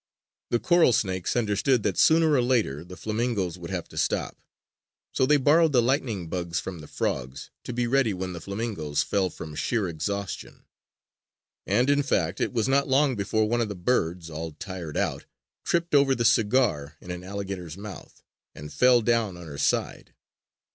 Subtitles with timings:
[0.49, 4.35] The coral snakes understood that sooner or later the flamingoes would have to stop.
[5.11, 9.03] So they borrowed the lightning bugs from the frogs, to be ready when the flamingoes
[9.03, 10.65] fell from sheer exhaustion.
[11.67, 15.27] And in fact, it was not long before one of the birds, all tired out,
[15.63, 18.23] tripped over the cigar in an alligator's mouth,
[18.55, 20.15] and fell down on her side.